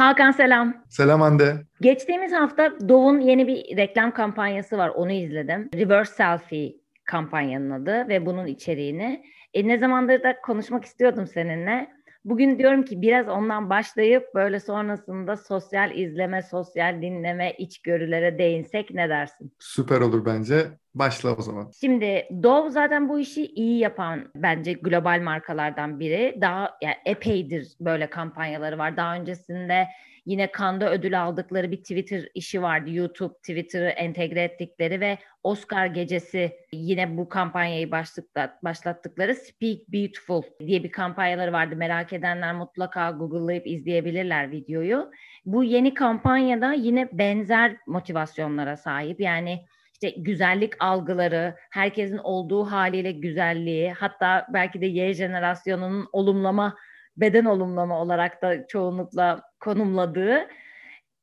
[0.00, 0.84] Hakan selam.
[0.88, 1.56] Selam Hande.
[1.80, 4.88] Geçtiğimiz hafta Dove'un yeni bir reklam kampanyası var.
[4.88, 5.70] Onu izledim.
[5.74, 9.24] Reverse Selfie kampanyanın adı ve bunun içeriğini.
[9.54, 11.88] E, ne zamandır da konuşmak istiyordum seninle.
[12.24, 19.08] Bugün diyorum ki biraz ondan başlayıp böyle sonrasında sosyal izleme, sosyal dinleme, içgörülere değinsek ne
[19.08, 19.52] dersin?
[19.58, 20.66] Süper olur bence.
[20.94, 21.70] Başla o zaman.
[21.80, 26.38] Şimdi Dove zaten bu işi iyi yapan bence global markalardan biri.
[26.40, 28.96] Daha yani epeydir böyle kampanyaları var.
[28.96, 29.86] Daha öncesinde
[30.26, 32.90] Yine Kanda ödül aldıkları bir Twitter işi vardı.
[32.90, 37.90] YouTube, Twitter'ı entegre ettikleri ve Oscar gecesi yine bu kampanyayı
[38.62, 41.76] başlattıkları Speak Beautiful diye bir kampanyaları vardı.
[41.76, 45.10] Merak edenler mutlaka Google'layıp izleyebilirler videoyu.
[45.44, 49.20] Bu yeni kampanyada yine benzer motivasyonlara sahip.
[49.20, 49.64] Yani
[50.02, 56.76] işte güzellik algıları, herkesin olduğu haliyle güzelliği, hatta belki de Y jenerasyonunun olumlama
[57.16, 60.46] beden olumlama olarak da çoğunlukla konumladığı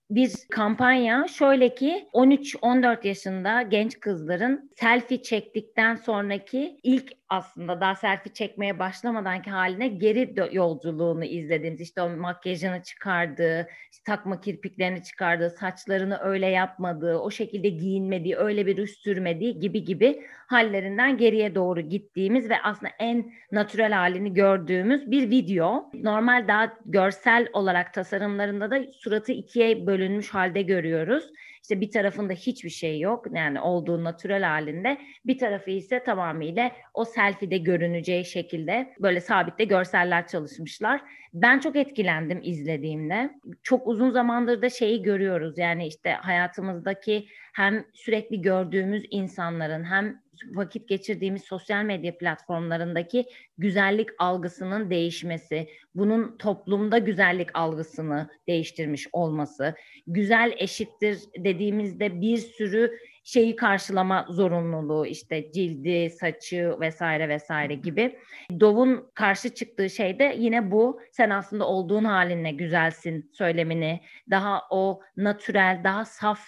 [0.09, 8.33] bir kampanya şöyle ki 13-14 yaşında genç kızların selfie çektikten sonraki ilk aslında daha selfie
[8.33, 16.19] çekmeye başlamadanki haline geri yolculuğunu izlediğimiz işte o makyajını çıkardığı, işte takma kirpiklerini çıkardığı, saçlarını
[16.23, 22.49] öyle yapmadığı, o şekilde giyinmediği, öyle bir üst sürmediği gibi gibi hallerinden geriye doğru gittiğimiz
[22.49, 25.91] ve aslında en natürel halini gördüğümüz bir video.
[25.93, 31.23] Normal daha görsel olarak tasarımlarında da suratı ikiye bölünmüş halde görüyoruz.
[31.61, 37.05] İşte bir tarafında hiçbir şey yok yani olduğu natürel halinde bir tarafı ise tamamıyla o
[37.05, 41.01] selfie'de görüneceği şekilde böyle sabitte görseller çalışmışlar.
[41.33, 43.29] Ben çok etkilendim izlediğimde.
[43.63, 50.21] Çok uzun zamandır da şeyi görüyoruz yani işte hayatımızdaki hem sürekli gördüğümüz insanların hem
[50.53, 53.25] vakit geçirdiğimiz sosyal medya platformlarındaki
[53.57, 59.75] güzellik algısının değişmesi, bunun toplumda güzellik algısını değiştirmiş olması,
[60.07, 68.19] güzel eşittir dediğimizde bir sürü şeyi karşılama zorunluluğu işte cildi, saçı vesaire vesaire gibi.
[68.59, 71.01] Dove'un karşı çıktığı şey de yine bu.
[71.11, 76.39] Sen aslında olduğun halinle güzelsin söylemini, daha o natürel, daha saf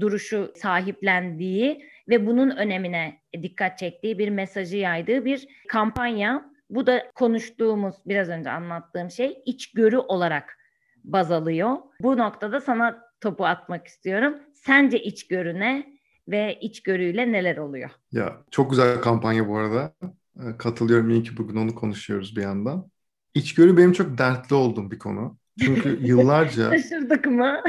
[0.00, 6.50] duruşu sahiplendiği ve bunun önemine dikkat çektiği bir mesajı yaydığı bir kampanya.
[6.70, 10.58] Bu da konuştuğumuz biraz önce anlattığım şey içgörü olarak
[11.04, 11.76] baz alıyor.
[12.00, 14.34] Bu noktada sana topu atmak istiyorum.
[14.54, 15.86] Sence içgörü ne
[16.28, 17.90] ve içgörüyle neler oluyor?
[18.12, 19.92] Ya çok güzel kampanya bu arada.
[20.36, 22.90] Ee, katılıyorum iyi ki bugün onu konuşuyoruz bir yandan.
[23.34, 25.38] İçgörü benim çok dertli olduğum bir konu.
[25.60, 26.70] Çünkü yıllarca...
[26.78, 27.62] Şaşırdık mı?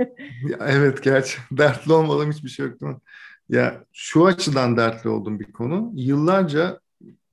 [0.60, 2.98] evet gerçi dertli olmadığım hiçbir şey yok değil mi?
[3.48, 5.92] Ya şu açıdan dertli olduğum bir konu.
[5.94, 6.80] Yıllarca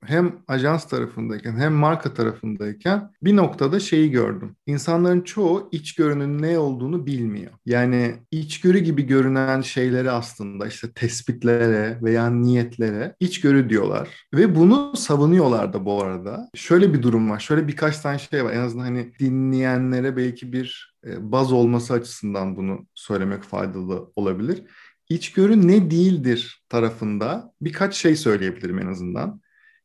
[0.04, 4.56] hem ajans tarafındayken hem marka tarafındayken bir noktada şeyi gördüm.
[4.66, 7.52] İnsanların çoğu içgörünün ne olduğunu bilmiyor.
[7.66, 14.08] Yani içgörü gibi görünen şeyleri aslında işte tespitlere veya niyetlere içgörü diyorlar.
[14.34, 16.50] Ve bunu savunuyorlar da bu arada.
[16.54, 17.40] Şöyle bir durum var.
[17.40, 18.52] Şöyle birkaç tane şey var.
[18.52, 24.62] En azından hani dinleyenlere belki bir e, baz olması açısından bunu söylemek faydalı olabilir.
[25.08, 29.40] İçgörü ne değildir tarafında birkaç şey söyleyebilirim en azından.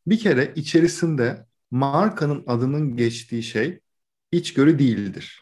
[0.08, 3.80] Bir kere içerisinde markanın adının geçtiği şey
[4.32, 5.42] içgörü değildir.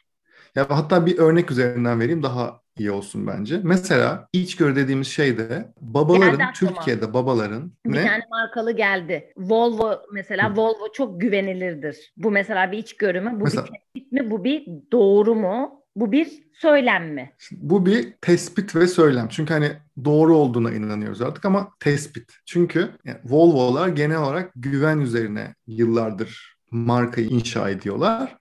[0.56, 3.60] Ya hatta bir örnek üzerinden vereyim daha iyi olsun bence.
[3.64, 8.04] Mesela içgörü dediğimiz şey de babaların Türkiye'de babaların bir ne?
[8.04, 9.34] tane markalı geldi.
[9.38, 10.58] Volvo mesela Hı.
[10.58, 12.14] Volvo çok güvenilirdir.
[12.18, 13.32] Bu mesela bir içgörü mü?
[13.40, 14.32] Bu mesela, bir tespit mi?
[14.32, 15.83] Bu bir doğru mu?
[15.96, 17.34] Bu bir söylem mi?
[17.52, 19.28] Bu bir tespit ve söylem.
[19.30, 19.72] Çünkü hani
[20.06, 22.32] doğru olduğuna inanıyoruz artık ama tespit.
[22.46, 28.38] Çünkü yani Volvo'lar genel olarak güven üzerine yıllardır markayı inşa ediyorlar.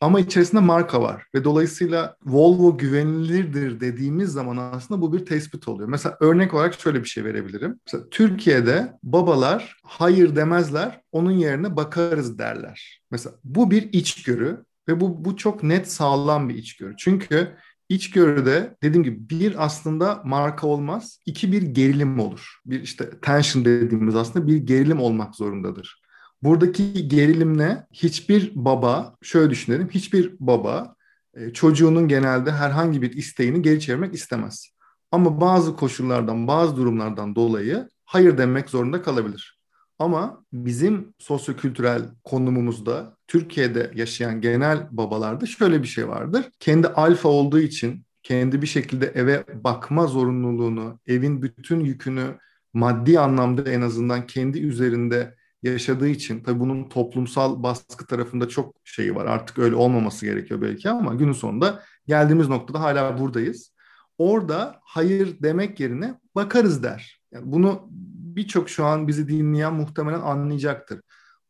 [0.00, 5.88] Ama içerisinde marka var ve dolayısıyla Volvo güvenilirdir dediğimiz zaman aslında bu bir tespit oluyor.
[5.88, 7.80] Mesela örnek olarak şöyle bir şey verebilirim.
[7.86, 13.02] Mesela Türkiye'de babalar hayır demezler, onun yerine bakarız derler.
[13.10, 16.94] Mesela bu bir içgörü ve bu, bu çok net sağlam bir içgörü.
[16.98, 17.56] Çünkü
[17.88, 21.18] içgörüde dediğim gibi bir aslında marka olmaz.
[21.26, 22.60] iki bir gerilim olur.
[22.66, 26.02] Bir işte tension dediğimiz aslında bir gerilim olmak zorundadır.
[26.42, 27.86] Buradaki gerilim ne?
[27.92, 30.94] Hiçbir baba, şöyle düşünelim, hiçbir baba
[31.34, 34.68] e, çocuğunun genelde herhangi bir isteğini geri çevirmek istemez.
[35.12, 39.58] Ama bazı koşullardan, bazı durumlardan dolayı hayır demek zorunda kalabilir.
[39.98, 46.44] Ama bizim sosyokültürel konumumuzda Türkiye'de yaşayan genel babalarda şöyle bir şey vardır.
[46.60, 52.38] Kendi alfa olduğu için kendi bir şekilde eve bakma zorunluluğunu, evin bütün yükünü
[52.74, 59.14] maddi anlamda en azından kendi üzerinde yaşadığı için tabii bunun toplumsal baskı tarafında çok şeyi
[59.14, 59.26] var.
[59.26, 63.74] Artık öyle olmaması gerekiyor belki ama günün sonunda geldiğimiz noktada hala buradayız.
[64.18, 67.20] Orada hayır demek yerine bakarız der.
[67.32, 67.90] Yani bunu
[68.36, 71.00] birçok şu an bizi dinleyen muhtemelen anlayacaktır.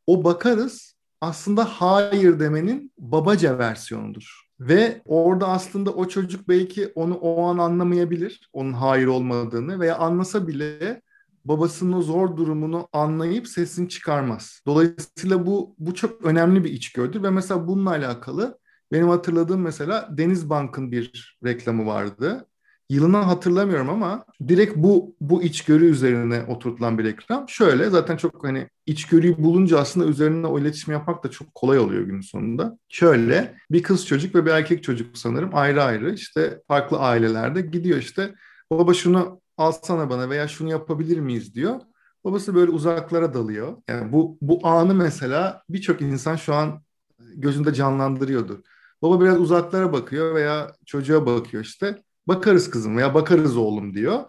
[0.06, 4.44] O bakarız aslında hayır demenin babaca versiyonudur.
[4.60, 10.46] Ve orada aslında o çocuk belki onu o an anlamayabilir, onun hayır olmadığını veya anlasa
[10.46, 11.02] bile
[11.44, 14.60] babasının o zor durumunu anlayıp sesini çıkarmaz.
[14.66, 18.58] Dolayısıyla bu bu çok önemli bir içgörüdür ve mesela bununla alakalı
[18.92, 22.46] benim hatırladığım mesela Denizbank'ın bir reklamı vardı.
[22.90, 27.48] Yılını hatırlamıyorum ama direkt bu bu içgörü üzerine oturtulan bir reklam.
[27.48, 32.02] Şöyle zaten çok hani içgörüyü bulunca aslında üzerine o iletişim yapmak da çok kolay oluyor
[32.02, 32.78] günün sonunda.
[32.88, 37.98] Şöyle bir kız çocuk ve bir erkek çocuk sanırım ayrı ayrı işte farklı ailelerde gidiyor
[37.98, 38.34] işte
[38.70, 41.80] baba şunu alsana bana veya şunu yapabilir miyiz diyor.
[42.24, 43.76] Babası böyle uzaklara dalıyor.
[43.88, 46.82] Yani bu bu anı mesela birçok insan şu an
[47.18, 48.62] gözünde canlandırıyordu.
[49.02, 52.02] Baba biraz uzaklara bakıyor veya çocuğa bakıyor işte.
[52.28, 54.24] Bakarız kızım veya bakarız oğlum diyor.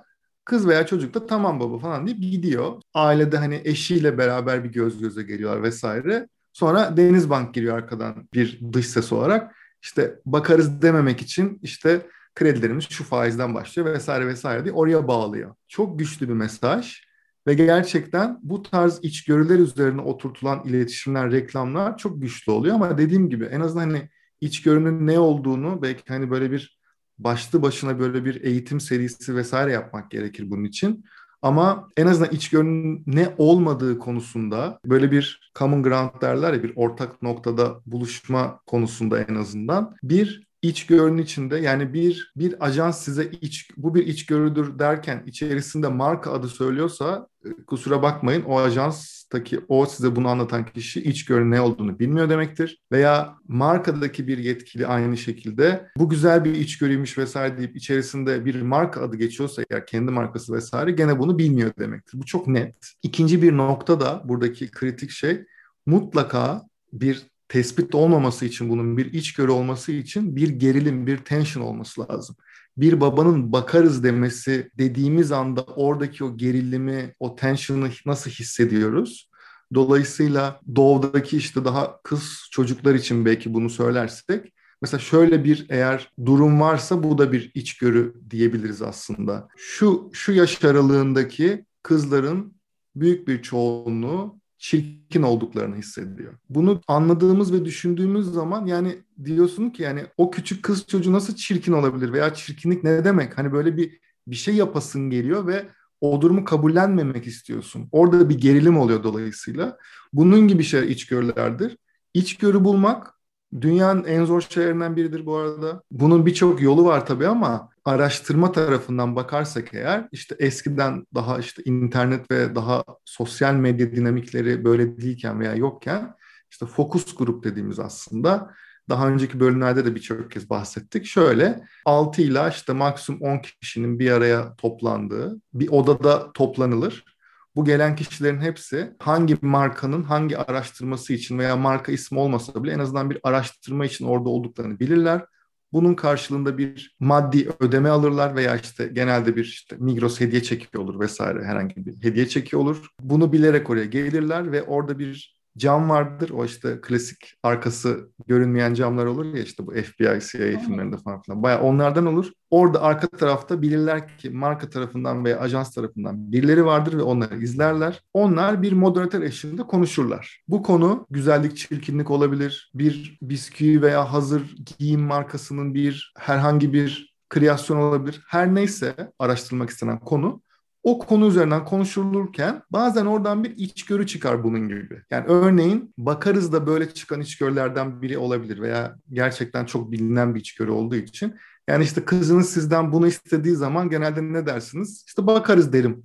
[0.46, 2.82] Kız veya çocuk da tamam baba falan deyip gidiyor.
[2.94, 6.28] Ailede hani eşiyle beraber bir göz göze geliyorlar vesaire.
[6.54, 9.56] Sonra Denizbank giriyor arkadan bir dış ses olarak.
[9.82, 12.02] İşte bakarız dememek için işte
[12.36, 15.56] kredilerimiz şu faizden başlıyor vesaire vesaire diye oraya bağlıyor.
[15.68, 17.02] Çok güçlü bir mesaj
[17.48, 23.46] ve gerçekten bu tarz içgörüler üzerine oturtulan iletişimler, reklamlar çok güçlü oluyor ama dediğim gibi
[23.46, 24.10] en azından hani
[24.42, 26.80] içgörünün ne olduğunu belki hani böyle bir
[27.20, 31.06] başlı başına böyle bir eğitim serisi vesaire yapmak gerekir bunun için.
[31.42, 37.22] Ama en azından içgörünün ne olmadığı konusunda böyle bir common ground derler ya bir ortak
[37.22, 43.96] noktada buluşma konusunda en azından bir içgörünün içinde yani bir bir ajans size iç bu
[43.96, 50.28] bir içgörüdür derken içerisinde marka adı söylüyorsa e, kusura bakmayın o ajanstaki o size bunu
[50.28, 52.82] anlatan kişi içgörü ne olduğunu bilmiyor demektir.
[52.92, 59.02] Veya markadaki bir yetkili aynı şekilde bu güzel bir içgörüymüş vesaire deyip içerisinde bir marka
[59.02, 62.20] adı geçiyorsa eğer kendi markası vesaire gene bunu bilmiyor demektir.
[62.20, 62.76] Bu çok net.
[63.04, 65.46] İkinci bir nokta da buradaki kritik şey
[65.86, 66.62] mutlaka
[66.94, 72.36] bir tespit olmaması için bunun bir içgörü olması için bir gerilim, bir tension olması lazım.
[72.78, 79.30] Bir babanın bakarız demesi dediğimiz anda oradaki o gerilimi, o tension'ı nasıl hissediyoruz?
[79.74, 86.62] Dolayısıyla doğudaki işte daha kız çocuklar için belki bunu söylersek Mesela şöyle bir eğer durum
[86.62, 89.48] varsa bu da bir içgörü diyebiliriz aslında.
[89.58, 92.56] Şu şu yaş aralığındaki kızların
[92.96, 96.34] büyük bir çoğunluğu çirkin olduklarını hissediyor.
[96.50, 101.74] Bunu anladığımız ve düşündüğümüz zaman yani diyorsun ki yani o küçük kız çocuğu nasıl çirkin
[101.74, 103.38] olabilir veya çirkinlik ne demek?
[103.38, 105.66] Hani böyle bir bir şey yapasın geliyor ve
[106.02, 107.88] o durumu kabullenmemek istiyorsun.
[107.92, 109.78] Orada bir gerilim oluyor dolayısıyla.
[110.14, 111.78] Bunun gibi şeyler içgörülerdir.
[112.14, 113.14] İçgörü bulmak
[113.62, 115.84] dünyanın en zor şeylerinden biridir bu arada.
[115.92, 122.32] Bunun birçok yolu var tabii ama araştırma tarafından bakarsak eğer işte eskiden daha işte internet
[122.32, 126.16] ve daha sosyal medya dinamikleri böyle değilken veya yokken
[126.52, 128.54] işte fokus grup dediğimiz aslında
[128.90, 131.06] daha önceki bölümlerde de birçok kez bahsettik.
[131.06, 137.16] Şöyle 6 ile işte maksimum 10 kişinin bir araya toplandığı bir odada toplanılır
[137.56, 142.80] bu gelen kişilerin hepsi hangi markanın hangi araştırması için veya marka ismi olmasa bile en
[142.80, 145.26] azından bir araştırma için orada olduklarını bilirler.
[145.76, 151.00] Bunun karşılığında bir maddi ödeme alırlar veya işte genelde bir işte Migros hediye çekiyor olur
[151.00, 152.88] vesaire herhangi bir hediye çekiyor olur.
[153.02, 156.30] Bunu bilerek oraya gelirler ve orada bir cam vardır.
[156.30, 161.44] O işte klasik arkası görünmeyen camlar olur ya işte bu FBI, CIA filmlerinde falan filan.
[161.44, 162.32] Baya onlardan olur.
[162.50, 168.02] Orada arka tarafta bilirler ki marka tarafından veya ajans tarafından birileri vardır ve onları izlerler.
[168.14, 170.44] Onlar bir moderatör eşliğinde konuşurlar.
[170.48, 172.72] Bu konu güzellik, çirkinlik olabilir.
[172.74, 178.22] Bir bisküvi veya hazır giyim markasının bir herhangi bir kreasyon olabilir.
[178.28, 180.42] Her neyse araştırmak istenen konu
[180.86, 185.02] o konu üzerinden konuşulurken bazen oradan bir içgörü çıkar bunun gibi.
[185.12, 190.72] Yani örneğin bakarız da böyle çıkan içgörülerden biri olabilir veya gerçekten çok bilinen bir içgörü
[190.72, 191.36] olduğu için.
[191.68, 195.04] Yani işte kızınız sizden bunu istediği zaman genelde ne dersiniz?
[195.08, 196.04] İşte bakarız derim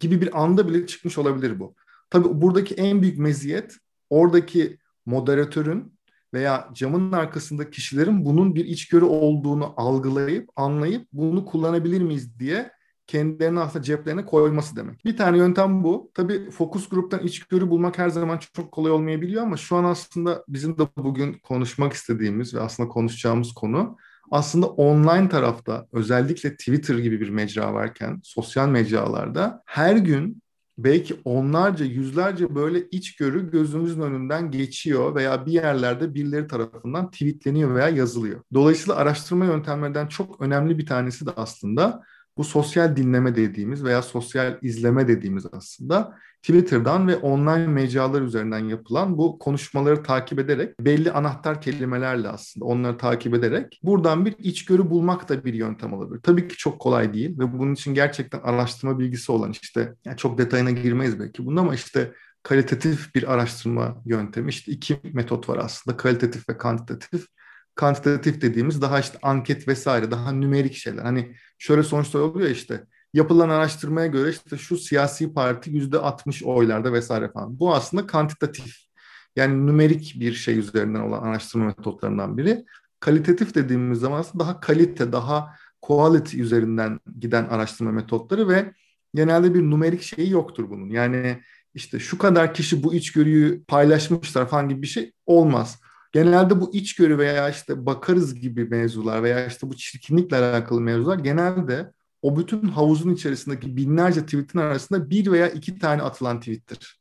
[0.00, 1.74] gibi bir anda bile çıkmış olabilir bu.
[2.10, 3.76] Tabii buradaki en büyük meziyet
[4.10, 5.98] oradaki moderatörün
[6.34, 12.73] veya camın arkasındaki kişilerin bunun bir içgörü olduğunu algılayıp, anlayıp bunu kullanabilir miyiz diye
[13.06, 15.04] kendilerini aslında ceplerine koyması demek.
[15.04, 16.10] Bir tane yöntem bu.
[16.14, 20.78] Tabii fokus gruptan içgörü bulmak her zaman çok kolay olmayabiliyor ama şu an aslında bizim
[20.78, 23.96] de bugün konuşmak istediğimiz ve aslında konuşacağımız konu
[24.30, 30.42] aslında online tarafta özellikle Twitter gibi bir mecra varken sosyal mecralarda her gün
[30.78, 37.88] belki onlarca, yüzlerce böyle içgörü gözümüzün önünden geçiyor veya bir yerlerde birileri tarafından tweetleniyor veya
[37.88, 38.40] yazılıyor.
[38.54, 42.02] Dolayısıyla araştırma yöntemlerinden çok önemli bir tanesi de aslında
[42.36, 49.18] bu sosyal dinleme dediğimiz veya sosyal izleme dediğimiz aslında Twitter'dan ve online mecralar üzerinden yapılan
[49.18, 55.28] bu konuşmaları takip ederek belli anahtar kelimelerle aslında onları takip ederek buradan bir içgörü bulmak
[55.28, 56.20] da bir yöntem olabilir.
[56.22, 60.38] Tabii ki çok kolay değil ve bunun için gerçekten araştırma bilgisi olan işte yani çok
[60.38, 62.12] detayına girmeyiz belki bunda ama işte
[62.42, 67.26] kalitatif bir araştırma yöntemi işte iki metot var aslında kalitatif ve kantitatif
[67.74, 71.02] kantitatif dediğimiz daha işte anket vesaire daha nümerik şeyler.
[71.02, 76.92] Hani şöyle sonuçlar oluyor işte yapılan araştırmaya göre işte şu siyasi parti yüzde 60 oylarda
[76.92, 77.58] vesaire falan.
[77.58, 78.76] Bu aslında kantitatif
[79.36, 82.64] yani nümerik bir şey üzerinden olan araştırma metotlarından biri.
[83.00, 88.72] Kalitatif dediğimiz zaman aslında daha kalite, daha quality üzerinden giden araştırma metotları ve
[89.14, 90.90] genelde bir numerik şeyi yoktur bunun.
[90.90, 91.42] Yani
[91.74, 95.80] işte şu kadar kişi bu içgörüyü paylaşmışlar falan gibi bir şey olmaz.
[96.14, 101.92] Genelde bu içgörü veya işte bakarız gibi mevzular veya işte bu çirkinlikle alakalı mevzular genelde
[102.22, 107.00] o bütün havuzun içerisindeki binlerce tweetin arasında bir veya iki tane atılan tweettir.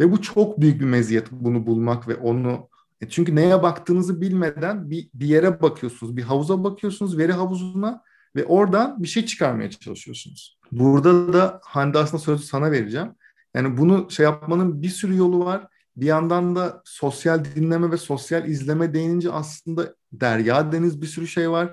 [0.00, 2.68] Ve bu çok büyük bir meziyet bunu bulmak ve onu
[3.00, 8.02] e çünkü neye baktığınızı bilmeden bir, bir yere bakıyorsunuz, bir havuza bakıyorsunuz, veri havuzuna
[8.36, 10.58] ve oradan bir şey çıkarmaya çalışıyorsunuz.
[10.72, 13.08] Burada da Hande aslında sözü sana vereceğim.
[13.54, 15.66] Yani bunu şey yapmanın bir sürü yolu var.
[15.96, 21.50] Bir yandan da sosyal dinleme ve sosyal izleme değinince aslında derya deniz bir sürü şey
[21.50, 21.70] var.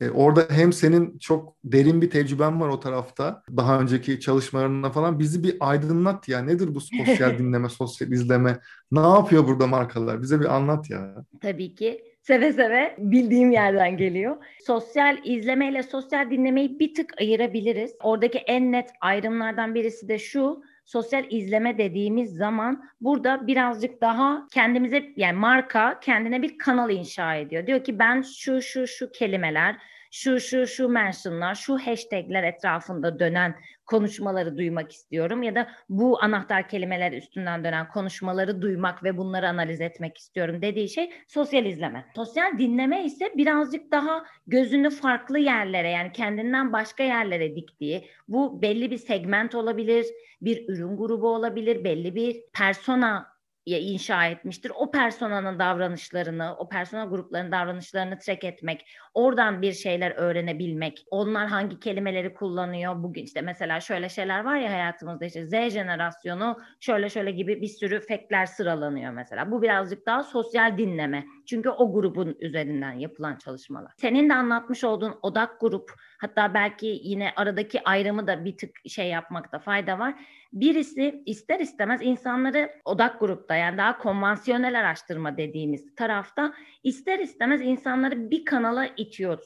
[0.00, 3.42] E, orada hem senin çok derin bir tecrüben var o tarafta.
[3.56, 6.42] Daha önceki çalışmalarında falan bizi bir aydınlat ya.
[6.42, 8.58] Nedir bu sosyal dinleme, sosyal izleme?
[8.92, 10.22] Ne yapıyor burada markalar?
[10.22, 11.24] Bize bir anlat ya.
[11.40, 14.36] Tabii ki seve seve bildiğim yerden geliyor.
[14.66, 17.92] Sosyal izleme ile sosyal dinlemeyi bir tık ayırabiliriz.
[18.02, 25.12] Oradaki en net ayrımlardan birisi de şu sosyal izleme dediğimiz zaman burada birazcık daha kendimize
[25.16, 27.66] yani marka kendine bir kanal inşa ediyor.
[27.66, 29.76] Diyor ki ben şu şu şu kelimeler
[30.14, 33.54] şu şu şu mentionlar, şu hashtagler etrafında dönen
[33.86, 39.80] konuşmaları duymak istiyorum ya da bu anahtar kelimeler üstünden dönen konuşmaları duymak ve bunları analiz
[39.80, 42.06] etmek istiyorum dediği şey sosyal izleme.
[42.16, 48.90] Sosyal dinleme ise birazcık daha gözünü farklı yerlere yani kendinden başka yerlere diktiği bu belli
[48.90, 50.06] bir segment olabilir,
[50.40, 53.33] bir ürün grubu olabilir, belli bir persona
[53.66, 54.72] inşa etmiştir.
[54.74, 61.80] O personanın davranışlarını, o persona gruplarının davranışlarını track etmek, oradan bir şeyler öğrenebilmek, onlar hangi
[61.80, 63.02] kelimeleri kullanıyor.
[63.02, 67.68] Bugün işte mesela şöyle şeyler var ya hayatımızda işte Z jenerasyonu şöyle şöyle gibi bir
[67.68, 69.50] sürü faktler sıralanıyor mesela.
[69.50, 71.24] Bu birazcık daha sosyal dinleme.
[71.46, 73.92] Çünkü o grubun üzerinden yapılan çalışmalar.
[73.96, 75.90] Senin de anlatmış olduğun odak grup
[76.20, 80.14] hatta belki yine aradaki ayrımı da bir tık şey yapmakta fayda var
[80.54, 88.30] Birisi ister istemez insanları odak grupta yani daha konvansiyonel araştırma dediğimiz tarafta ister istemez insanları
[88.30, 89.42] bir kanala itiyor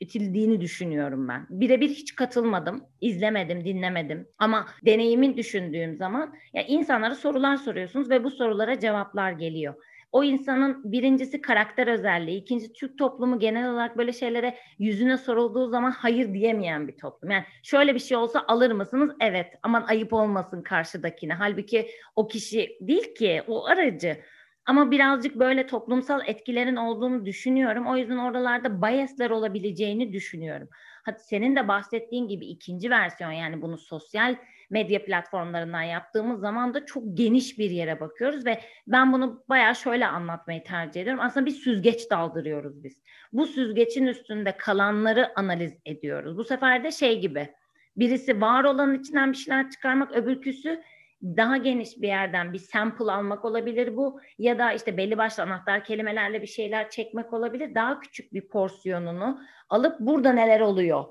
[0.00, 1.46] itildiğini düşünüyorum ben.
[1.50, 4.28] Birebir hiç katılmadım, izlemedim, dinlemedim.
[4.38, 9.74] Ama deneyimin düşündüğüm zaman ya insanlara sorular soruyorsunuz ve bu sorulara cevaplar geliyor
[10.16, 15.90] o insanın birincisi karakter özelliği, ikincisi Türk toplumu genel olarak böyle şeylere yüzüne sorulduğu zaman
[15.90, 17.30] hayır diyemeyen bir toplum.
[17.30, 19.10] Yani şöyle bir şey olsa alır mısınız?
[19.20, 19.54] Evet.
[19.62, 21.34] Aman ayıp olmasın karşıdakine.
[21.34, 24.16] Halbuki o kişi değil ki o aracı.
[24.66, 27.86] Ama birazcık böyle toplumsal etkilerin olduğunu düşünüyorum.
[27.86, 30.68] O yüzden oralarda biasler olabileceğini düşünüyorum.
[31.04, 34.36] Hadi senin de bahsettiğin gibi ikinci versiyon yani bunu sosyal
[34.70, 40.06] medya platformlarından yaptığımız zaman da çok geniş bir yere bakıyoruz ve ben bunu bayağı şöyle
[40.06, 41.22] anlatmayı tercih ediyorum.
[41.24, 43.02] Aslında bir süzgeç daldırıyoruz biz.
[43.32, 46.38] Bu süzgeçin üstünde kalanları analiz ediyoruz.
[46.38, 47.48] Bu sefer de şey gibi
[47.96, 50.82] birisi var olanın içinden bir şeyler çıkarmak, öbürküsü
[51.22, 55.84] daha geniş bir yerden bir sample almak olabilir bu ya da işte belli başlı anahtar
[55.84, 57.74] kelimelerle bir şeyler çekmek olabilir.
[57.74, 61.04] Daha küçük bir porsiyonunu alıp burada neler oluyor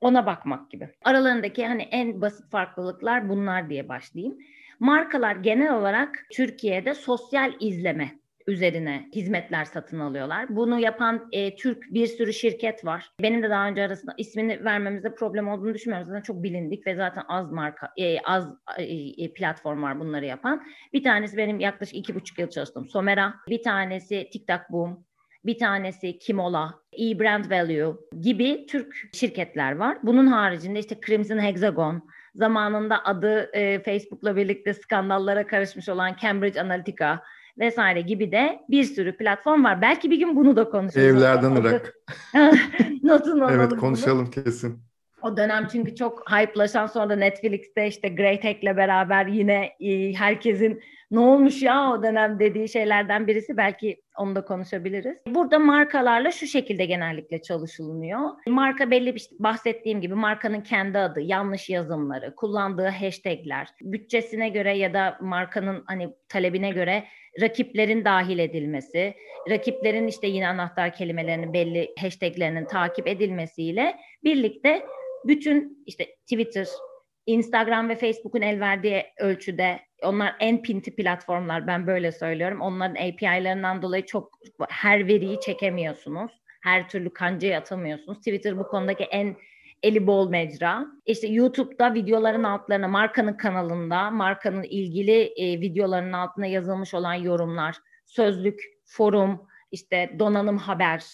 [0.00, 0.88] ona bakmak gibi.
[1.04, 4.38] Aralarındaki hani en basit farklılıklar bunlar diye başlayayım.
[4.80, 8.12] Markalar genel olarak Türkiye'de sosyal izleme
[8.46, 10.56] üzerine hizmetler satın alıyorlar.
[10.56, 13.10] Bunu yapan e, Türk bir sürü şirket var.
[13.22, 16.06] Benim de daha önce arasında ismini vermemizde problem olduğunu düşünmüyorum.
[16.06, 18.48] Zaten çok bilindik ve zaten az marka, e, az
[18.78, 20.62] e, platform var bunları yapan.
[20.92, 23.34] Bir tanesi benim yaklaşık iki buçuk yıl çalıştığım Somera.
[23.48, 25.04] Bir tanesi TikTok Boom.
[25.46, 29.98] Bir tanesi Kimola, e-Brand Value gibi Türk şirketler var.
[30.02, 37.22] Bunun haricinde işte Crimson Hexagon, zamanında adı e, Facebook'la birlikte skandallara karışmış olan Cambridge Analytica
[37.58, 39.82] vesaire gibi de bir sürü platform var.
[39.82, 41.06] Belki bir gün bunu da konuşuruz.
[41.06, 41.94] Evlerden Irak.
[43.02, 44.44] Notunu Evet konuşalım bunu.
[44.44, 44.93] kesin.
[45.24, 50.82] O dönem çünkü çok hype'laşan sonra da Netflix'te işte Great Hack'le beraber yine e, herkesin
[51.10, 55.16] ne olmuş ya o dönem dediği şeylerden birisi belki onu da konuşabiliriz.
[55.28, 58.20] Burada markalarla şu şekilde genellikle çalışılıyor.
[58.46, 64.94] Marka belli bir bahsettiğim gibi markanın kendi adı, yanlış yazımları, kullandığı hashtagler, bütçesine göre ya
[64.94, 67.04] da markanın hani talebine göre
[67.40, 69.14] rakiplerin dahil edilmesi,
[69.50, 74.82] rakiplerin işte yine anahtar kelimelerini belli hashtaglerinin takip edilmesiyle birlikte
[75.24, 76.66] bütün işte Twitter,
[77.26, 82.60] Instagram ve Facebook'un el verdiği ölçüde onlar en pinti platformlar ben böyle söylüyorum.
[82.60, 84.38] Onların API'lerinden dolayı çok
[84.68, 86.32] her veriyi çekemiyorsunuz.
[86.62, 88.18] Her türlü kancayı atamıyorsunuz.
[88.18, 89.36] Twitter bu konudaki en
[89.82, 90.86] eli bol mecra.
[91.06, 97.76] İşte YouTube'da videoların altlarına, markanın kanalında, markanın ilgili e, videoların altına yazılmış olan yorumlar,
[98.06, 101.04] sözlük, forum, işte donanım haber,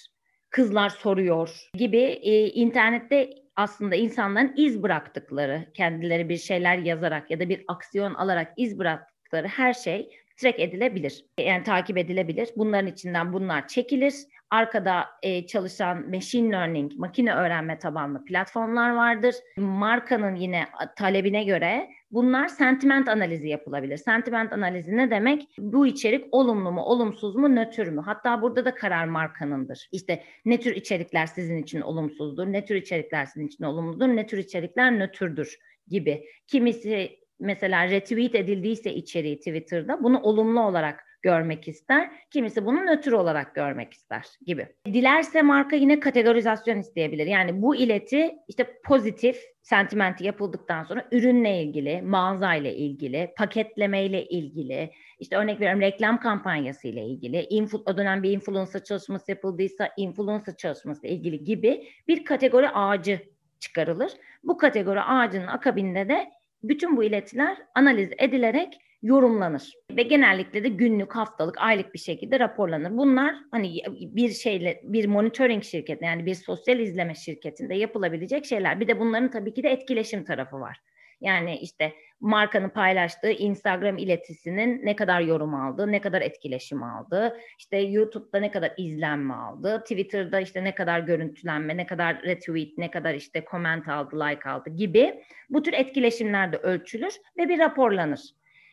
[0.50, 7.48] kızlar soruyor gibi e, internette aslında insanların iz bıraktıkları, kendileri bir şeyler yazarak ya da
[7.48, 11.24] bir aksiyon alarak iz bıraktıkları her şey track edilebilir.
[11.38, 12.48] Yani takip edilebilir.
[12.56, 14.14] Bunların içinden bunlar çekilir.
[14.50, 19.34] Arkada e, çalışan machine learning, makine öğrenme tabanlı platformlar vardır.
[19.56, 23.96] Markanın yine talebine göre bunlar sentiment analizi yapılabilir.
[23.96, 25.48] Sentiment analizi ne demek?
[25.58, 28.00] Bu içerik olumlu mu, olumsuz mu, nötr mü?
[28.00, 29.88] Hatta burada da karar markanındır.
[29.92, 34.38] İşte ne tür içerikler sizin için olumsuzdur, ne tür içerikler sizin için olumludur, ne tür
[34.38, 36.24] içerikler nötrdür gibi.
[36.46, 42.10] Kimisi mesela retweet edildiyse içeriği Twitter'da bunu olumlu olarak görmek ister.
[42.30, 44.68] Kimisi bunu nötr olarak görmek ister gibi.
[44.86, 47.26] Dilerse marka yine kategorizasyon isteyebilir.
[47.26, 55.36] Yani bu ileti işte pozitif sentimenti yapıldıktan sonra ürünle ilgili, mağazayla ilgili, paketlemeyle ilgili, işte
[55.36, 61.06] örnek veriyorum reklam kampanyası ile ilgili, influ, o dönem bir influencer çalışması yapıldıysa influencer çalışması
[61.06, 63.20] ile ilgili gibi bir kategori ağacı
[63.60, 64.12] çıkarılır.
[64.44, 66.30] Bu kategori ağacının akabinde de
[66.62, 72.90] bütün bu iletiler analiz edilerek yorumlanır ve genellikle de günlük, haftalık, aylık bir şekilde raporlanır.
[72.90, 78.80] Bunlar hani bir şeyle bir monitoring şirketi yani bir sosyal izleme şirketinde yapılabilecek şeyler.
[78.80, 80.80] Bir de bunların tabii ki de etkileşim tarafı var.
[81.20, 87.78] Yani işte markanın paylaştığı Instagram iletisinin ne kadar yorum aldı, ne kadar etkileşim aldı, işte
[87.78, 93.14] YouTube'da ne kadar izlenme aldı, Twitter'da işte ne kadar görüntülenme, ne kadar retweet, ne kadar
[93.14, 98.20] işte comment aldı, like aldı gibi bu tür etkileşimler de ölçülür ve bir raporlanır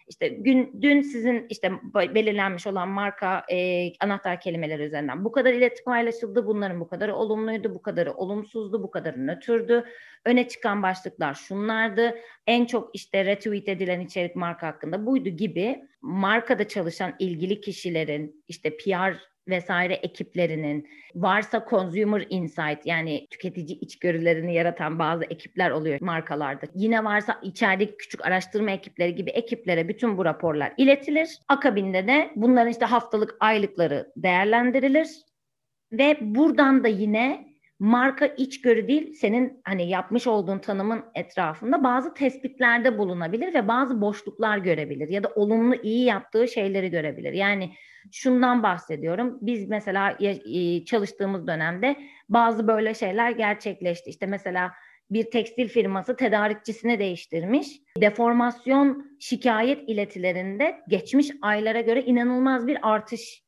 [0.07, 5.85] işte gün dün sizin işte belirlenmiş olan marka e, anahtar kelimeler üzerinden bu kadar iletişim
[5.85, 6.45] paylaşıldı.
[6.45, 9.85] Bunların bu kadarı olumluydu, bu kadarı olumsuzdu, bu kadarı nötrdü.
[10.25, 12.15] Öne çıkan başlıklar şunlardı.
[12.47, 18.77] En çok işte retweet edilen içerik marka hakkında buydu gibi markada çalışan ilgili kişilerin işte
[18.77, 26.65] PR vesaire ekiplerinin varsa consumer insight yani tüketici içgörülerini yaratan bazı ekipler oluyor markalarda.
[26.75, 31.39] Yine varsa içerideki küçük araştırma ekipleri gibi ekiplere bütün bu raporlar iletilir.
[31.47, 35.09] Akabinde de bunların işte haftalık aylıkları değerlendirilir
[35.91, 37.47] ve buradan da yine
[37.79, 44.57] marka içgörü değil senin hani yapmış olduğun tanımın etrafında bazı tespitlerde bulunabilir ve bazı boşluklar
[44.57, 47.33] görebilir ya da olumlu iyi yaptığı şeyleri görebilir.
[47.33, 47.73] Yani
[48.11, 49.37] şundan bahsediyorum.
[49.41, 50.17] Biz mesela
[50.85, 51.95] çalıştığımız dönemde
[52.29, 54.09] bazı böyle şeyler gerçekleşti.
[54.09, 54.71] İşte mesela
[55.11, 57.67] bir tekstil firması tedarikçisini değiştirmiş.
[58.01, 63.43] Deformasyon şikayet iletilerinde geçmiş aylara göre inanılmaz bir artış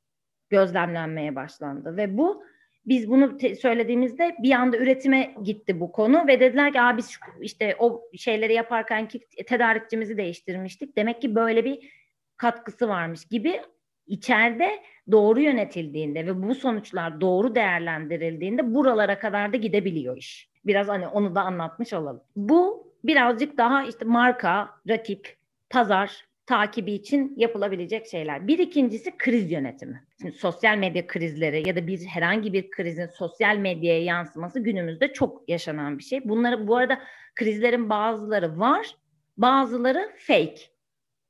[0.49, 2.43] gözlemlenmeye başlandı ve bu
[2.89, 7.75] biz bunu te- söylediğimizde bir anda üretime gitti bu konu ve dediler ki biz işte
[7.79, 10.97] o şeyleri yaparken ki tedarikçimizi değiştirmiştik.
[10.97, 11.91] Demek ki böyle bir
[12.37, 13.61] katkısı varmış gibi
[14.07, 20.49] içeride doğru yönetildiğinde ve bu sonuçlar doğru değerlendirildiğinde buralara kadar da gidebiliyor iş.
[20.65, 22.23] Biraz hani onu da anlatmış olalım.
[22.35, 25.37] Bu birazcık daha işte marka, rakip,
[25.69, 28.47] pazar takibi için yapılabilecek şeyler.
[28.47, 30.03] Bir ikincisi kriz yönetimi.
[30.21, 35.49] Şimdi sosyal medya krizleri ya da bir herhangi bir krizin sosyal medyaya yansıması günümüzde çok
[35.49, 36.29] yaşanan bir şey.
[36.29, 37.01] Bunları bu arada
[37.35, 38.95] krizlerin bazıları var,
[39.37, 40.61] bazıları fake.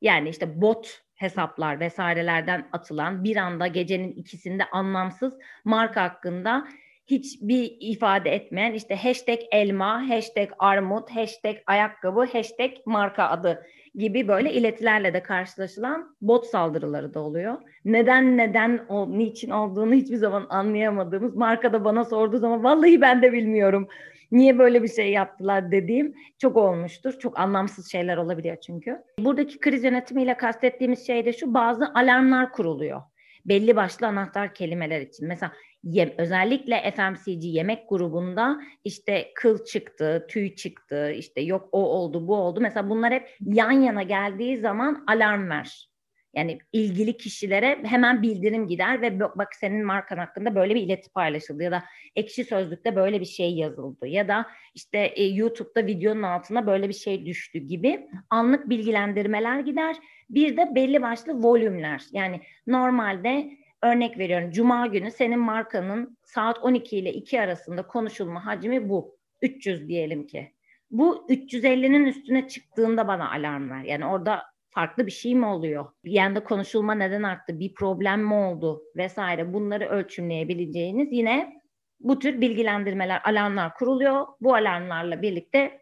[0.02, 5.34] Yani işte bot hesaplar vesairelerden atılan bir anda gecenin ikisinde anlamsız
[5.66, 6.68] marka hakkında
[7.10, 14.54] hiçbir ifade etmeyen işte hashtag elma, hashtag armut, hashtag ayakkabı, hashtag marka adı gibi böyle
[14.54, 17.58] iletilerle de karşılaşılan bot saldırıları da oluyor.
[17.86, 23.34] Neden neden o niçin olduğunu hiçbir zaman anlayamadığımız markada bana sorduğu zaman vallahi ben de
[23.34, 23.88] bilmiyorum.
[24.32, 27.20] Niye böyle bir şey yaptılar dediğim çok olmuştur.
[27.20, 28.98] Çok anlamsız şeyler olabiliyor çünkü.
[29.20, 33.02] Buradaki kriz yönetimiyle kastettiğimiz şey de şu bazı alarmlar kuruluyor
[33.46, 35.28] belli başlı anahtar kelimeler için.
[35.28, 35.52] Mesela
[35.84, 42.36] yem, özellikle FMCG yemek grubunda işte kıl çıktı, tüy çıktı, işte yok o oldu, bu
[42.36, 42.62] oldu.
[42.62, 45.90] Mesela bunlar hep yan yana geldiği zaman alarm ver.
[46.36, 51.64] Yani ilgili kişilere hemen bildirim gider ve bak senin markan hakkında böyle bir ileti paylaşıldı
[51.64, 51.84] ya da
[52.16, 56.94] ekşi sözlükte böyle bir şey yazıldı ya da işte e, YouTube'da videonun altına böyle bir
[56.94, 59.96] şey düştü gibi anlık bilgilendirmeler gider.
[60.30, 63.52] Bir de belli başlı volümler yani normalde
[63.84, 69.88] örnek veriyorum cuma günü senin markanın saat 12 ile 2 arasında konuşulma hacmi bu 300
[69.88, 70.54] diyelim ki.
[70.92, 73.84] Bu 350'nin üstüne çıktığında bana alarm ver.
[73.84, 75.86] Yani orada farklı bir şey mi oluyor?
[76.06, 77.60] Bir yanda konuşulma neden arttı?
[77.60, 78.84] Bir problem mi oldu?
[78.96, 81.62] Vesaire bunları ölçümleyebileceğiniz yine
[82.00, 84.28] bu tür bilgilendirmeler, alarmlar kuruluyor.
[84.42, 85.82] Bu alarmlarla birlikte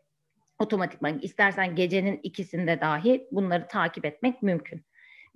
[0.59, 4.86] otomatikman istersen gecenin ikisinde dahi bunları takip etmek mümkün.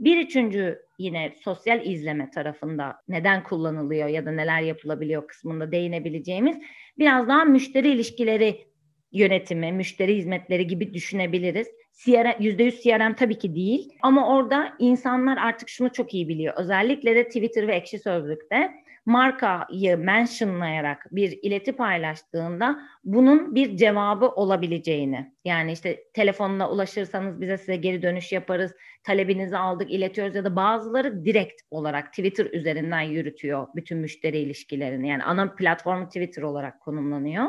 [0.02, 6.58] Bir üçüncü yine sosyal izleme tarafında neden kullanılıyor ya da neler yapılabiliyor kısmında değinebileceğimiz
[7.00, 8.68] biraz daha müşteri ilişkileri
[9.12, 11.68] yönetimi, müşteri hizmetleri gibi düşünebiliriz.
[12.06, 16.54] CRM, %100 CRM tabii ki değil ama orada insanlar artık şunu çok iyi biliyor.
[16.58, 18.72] Özellikle de Twitter ve Ekşi Sözlük'te
[19.06, 27.76] markayı mentionlayarak bir ileti paylaştığında bunun bir cevabı olabileceğini yani işte telefonla ulaşırsanız bize size
[27.76, 28.72] geri dönüş yaparız
[29.04, 35.24] talebinizi aldık iletiyoruz ya da bazıları direkt olarak Twitter üzerinden yürütüyor bütün müşteri ilişkilerini yani
[35.24, 37.46] ana platformu Twitter olarak konumlanıyor.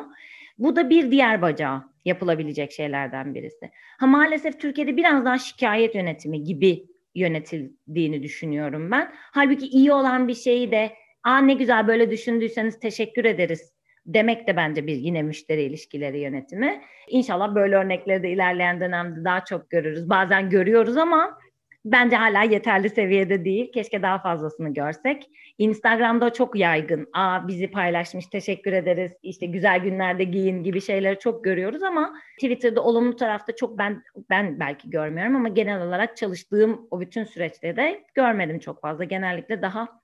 [0.59, 3.71] Bu da bir diğer bacağı yapılabilecek şeylerden birisi.
[3.99, 9.13] Ha maalesef Türkiye'de biraz daha şikayet yönetimi gibi yönetildiğini düşünüyorum ben.
[9.15, 10.93] Halbuki iyi olan bir şeyi de
[11.25, 13.73] aa ne güzel böyle düşündüyseniz teşekkür ederiz
[14.07, 16.83] demek de bence bir yine müşteri ilişkileri yönetimi.
[17.09, 20.09] İnşallah böyle örnekleri de ilerleyen dönemde daha çok görürüz.
[20.11, 21.39] Bazen görüyoruz ama
[21.85, 23.73] bence hala yeterli seviyede değil.
[23.73, 25.31] Keşke daha fazlasını görsek.
[25.59, 27.09] Instagram'da çok yaygın.
[27.13, 29.13] Aa bizi paylaşmış teşekkür ederiz.
[29.23, 34.61] İşte güzel günlerde giyin gibi şeyleri çok görüyoruz ama Twitter'da olumlu tarafta çok ben ben
[34.61, 39.05] belki görmüyorum ama genel olarak çalıştığım o bütün süreçte de görmedim çok fazla.
[39.05, 40.02] Genellikle daha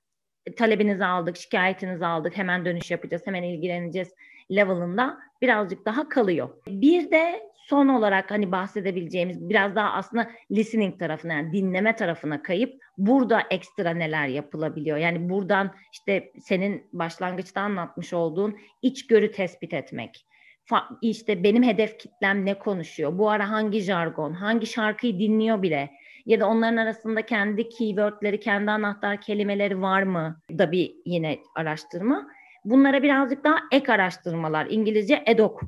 [0.56, 4.08] talebinizi aldık, şikayetinizi aldık, hemen dönüş yapacağız, hemen ilgileneceğiz
[4.50, 6.48] level'ında birazcık daha kalıyor.
[6.68, 12.82] Bir de son olarak hani bahsedebileceğimiz biraz daha aslında listening tarafına yani dinleme tarafına kayıp
[12.98, 14.98] burada ekstra neler yapılabiliyor?
[14.98, 20.26] Yani buradan işte senin başlangıçta anlatmış olduğun içgörü tespit etmek.
[21.02, 23.18] İşte benim hedef kitlem ne konuşuyor?
[23.18, 25.90] Bu ara hangi jargon, hangi şarkıyı dinliyor bile?
[26.26, 30.40] Ya da onların arasında kendi keywordleri, kendi anahtar kelimeleri var mı?
[30.58, 32.28] Da bir yine araştırma.
[32.64, 35.60] Bunlara birazcık daha ek araştırmalar, İngilizce edok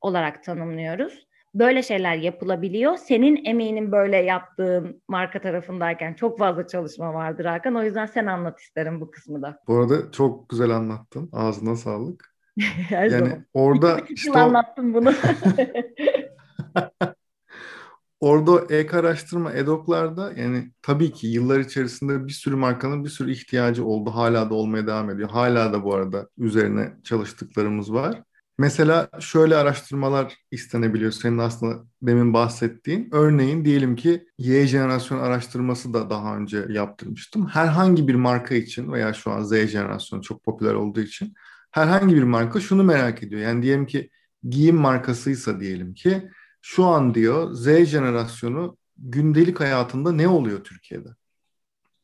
[0.00, 2.96] olarak tanımlıyoruz böyle şeyler yapılabiliyor.
[2.96, 7.74] Senin emeğinin böyle yaptığın marka tarafındayken çok fazla çalışma vardır Hakan.
[7.74, 9.58] O yüzden sen anlat isterim bu kısmı da.
[9.68, 11.28] Bu arada çok güzel anlattın.
[11.32, 12.37] Ağzına sağlık.
[12.88, 13.44] Her yani zaman.
[13.54, 14.38] orada işte o...
[14.38, 15.12] anlattım bunu.
[18.20, 23.84] orada ek araştırma edoklarda yani tabii ki yıllar içerisinde bir sürü markanın bir sürü ihtiyacı
[23.84, 24.10] oldu.
[24.10, 25.30] Hala da olmaya devam ediyor.
[25.30, 28.22] Hala da bu arada üzerine çalıştıklarımız var.
[28.58, 33.08] Mesela şöyle araştırmalar istenebiliyor senin aslında demin bahsettiğin.
[33.12, 37.46] Örneğin diyelim ki Y jenerasyon araştırması da daha önce yaptırmıştım.
[37.46, 41.34] Herhangi bir marka için veya şu an Z jenerasyonu çok popüler olduğu için
[41.70, 43.40] herhangi bir marka şunu merak ediyor.
[43.40, 44.10] Yani diyelim ki
[44.48, 46.30] giyim markasıysa diyelim ki
[46.62, 51.08] şu an diyor Z jenerasyonu gündelik hayatında ne oluyor Türkiye'de?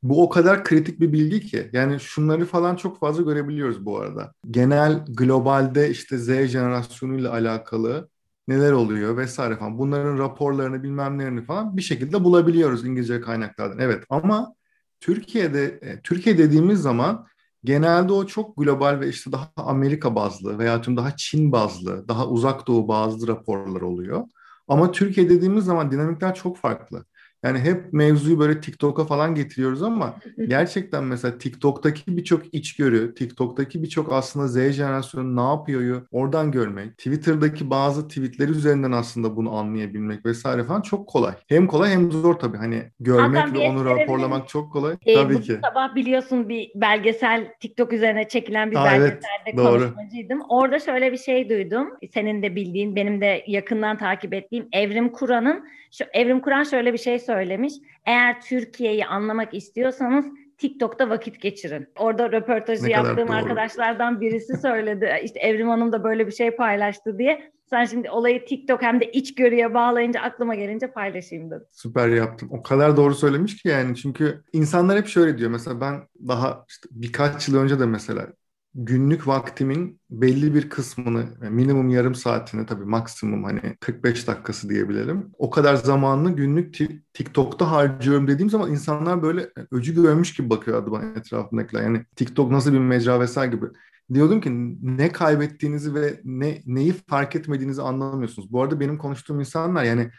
[0.02, 1.70] Bu o kadar kritik bir bilgi ki.
[1.72, 4.34] Yani şunları falan çok fazla görebiliyoruz bu arada.
[4.50, 8.08] Genel globalde işte Z jenerasyonuyla alakalı
[8.48, 9.78] neler oluyor vesaire falan.
[9.78, 13.78] Bunların raporlarını bilmem nelerini falan bir şekilde bulabiliyoruz İngilizce kaynaklardan.
[13.78, 14.54] Evet ama
[15.00, 17.26] Türkiye'de e, Türkiye dediğimiz zaman
[17.64, 22.28] genelde o çok global ve işte daha Amerika bazlı veya tüm daha Çin bazlı, daha
[22.28, 24.24] uzak doğu bazlı raporlar oluyor.
[24.68, 27.06] Ama Türkiye dediğimiz zaman dinamikler çok farklı.
[27.44, 30.14] Yani hep mevzuyu böyle TikTok'a falan getiriyoruz ama
[30.48, 37.70] gerçekten mesela TikTok'taki birçok içgörü, TikTok'taki birçok aslında Z jenerasyonu ne yapıyor oradan görmek, Twitter'daki
[37.70, 41.34] bazı tweetleri üzerinden aslında bunu anlayabilmek vesaire falan çok kolay.
[41.48, 42.56] Hem kolay hem zor tabii.
[42.56, 44.96] Hani görmek ve onu raporlamak çok kolay.
[45.06, 45.58] E, tabii bu ki.
[45.62, 50.40] sabah biliyorsun bir belgesel TikTok üzerine çekilen bir Aa, belgeselde evet, konuşmacıydım.
[50.40, 50.46] Doğru.
[50.48, 51.88] Orada şöyle bir şey duydum.
[52.14, 55.64] Senin de bildiğin, benim de yakından takip ettiğim Evrim Kur'an'ın
[55.98, 57.74] şu Evrim Kur'an şöyle bir şey söylemiş.
[58.06, 60.26] Eğer Türkiye'yi anlamak istiyorsanız
[60.58, 61.86] TikTok'ta vakit geçirin.
[61.98, 65.10] Orada röportajı ne yaptığım arkadaşlardan birisi söyledi.
[65.24, 67.52] İşte Evrim Hanım da böyle bir şey paylaştı diye.
[67.70, 71.66] Sen şimdi olayı TikTok hem de içgörüye bağlayınca aklıma gelince paylaşayım dedim.
[71.70, 72.48] Süper yaptın.
[72.52, 73.96] O kadar doğru söylemiş ki yani.
[73.96, 75.50] Çünkü insanlar hep şöyle diyor.
[75.50, 75.94] Mesela ben
[76.28, 78.26] daha işte birkaç yıl önce de mesela
[78.74, 85.30] günlük vaktimin belli bir kısmını, minimum yarım saatini tabii maksimum hani 45 dakikası diyebilirim.
[85.38, 86.78] O kadar zamanını günlük
[87.14, 91.82] TikTok'ta harcıyorum dediğim zaman insanlar böyle öcü görmüş gibi bakıyorlardı bana etrafındakiler.
[91.82, 93.66] Yani TikTok nasıl bir mecra vesaire gibi.
[94.14, 98.52] Diyordum ki ne kaybettiğinizi ve ne neyi fark etmediğinizi anlamıyorsunuz.
[98.52, 100.10] Bu arada benim konuştuğum insanlar yani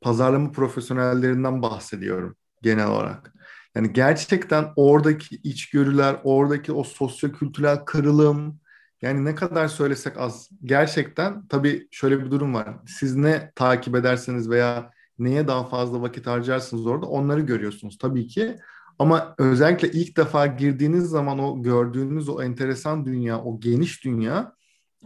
[0.00, 3.32] pazarlama profesyonellerinden bahsediyorum genel olarak.
[3.74, 8.60] Yani gerçekten oradaki içgörüler, oradaki o sosyokültürel kırılım,
[9.02, 10.50] yani ne kadar söylesek az.
[10.64, 12.68] Gerçekten tabii şöyle bir durum var.
[12.86, 18.56] Siz ne takip ederseniz veya neye daha fazla vakit harcarsınız orada onları görüyorsunuz tabii ki.
[18.98, 24.54] Ama özellikle ilk defa girdiğiniz zaman o gördüğünüz o enteresan dünya, o geniş dünya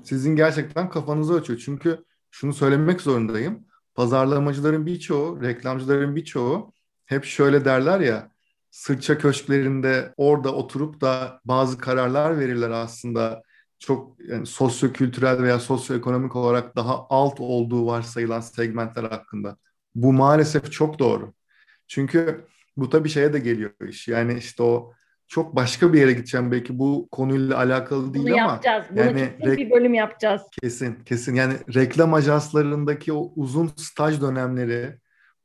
[0.04, 1.58] sizin gerçekten kafanızı açıyor.
[1.64, 3.66] Çünkü şunu söylemek zorundayım.
[3.94, 6.72] Pazarlamacıların birçoğu, reklamcıların birçoğu
[7.06, 8.35] hep şöyle derler ya
[8.76, 13.42] sırça köşklerinde orada oturup da bazı kararlar verirler aslında
[13.78, 19.56] çok yani sosyo-kültürel veya sosyoekonomik olarak daha alt olduğu varsayılan segmentler hakkında.
[19.94, 21.34] Bu maalesef çok doğru.
[21.88, 22.44] Çünkü
[22.76, 24.08] bu tabii şeye de geliyor iş.
[24.08, 24.92] Yani işte o
[25.28, 28.86] çok başka bir yere gideceğim belki bu konuyla alakalı değil Bunu ama yapacağız.
[28.90, 30.42] Bunu yani kesin bir bölüm yapacağız.
[30.62, 31.34] Kesin, kesin.
[31.34, 34.98] Yani reklam ajanslarındaki o uzun staj dönemleri,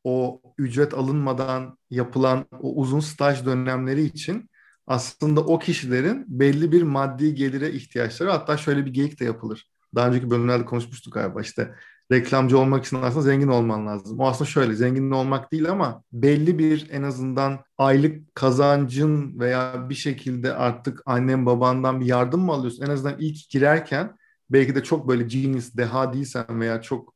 [0.03, 4.49] o ücret alınmadan yapılan o uzun staj dönemleri için
[4.87, 9.69] aslında o kişilerin belli bir maddi gelire ihtiyaçları hatta şöyle bir geyik de yapılır.
[9.95, 11.75] Daha önceki bölümlerde konuşmuştuk galiba işte
[12.11, 14.19] reklamcı olmak için aslında zengin olman lazım.
[14.19, 19.95] O aslında şöyle zengin olmak değil ama belli bir en azından aylık kazancın veya bir
[19.95, 22.85] şekilde artık annen babandan bir yardım mı alıyorsun?
[22.85, 24.17] En azından ilk girerken
[24.49, 27.13] belki de çok böyle genius, deha değilsen veya çok